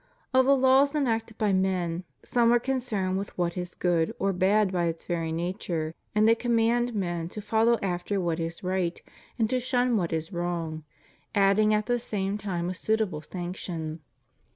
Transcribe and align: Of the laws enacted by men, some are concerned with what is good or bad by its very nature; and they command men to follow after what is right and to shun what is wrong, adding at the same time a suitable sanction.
Of 0.33 0.47
the 0.47 0.57
laws 0.57 0.95
enacted 0.95 1.37
by 1.37 1.53
men, 1.53 2.05
some 2.23 2.51
are 2.53 2.59
concerned 2.59 3.19
with 3.19 3.37
what 3.37 3.55
is 3.55 3.75
good 3.75 4.15
or 4.17 4.33
bad 4.33 4.71
by 4.71 4.85
its 4.85 5.05
very 5.05 5.31
nature; 5.31 5.93
and 6.15 6.27
they 6.27 6.33
command 6.33 6.95
men 6.95 7.29
to 7.29 7.39
follow 7.39 7.77
after 7.83 8.19
what 8.19 8.39
is 8.39 8.63
right 8.63 8.99
and 9.37 9.47
to 9.51 9.59
shun 9.59 9.95
what 9.97 10.11
is 10.11 10.33
wrong, 10.33 10.85
adding 11.35 11.71
at 11.71 11.85
the 11.85 11.99
same 11.99 12.39
time 12.39 12.67
a 12.67 12.73
suitable 12.73 13.21
sanction. 13.21 13.99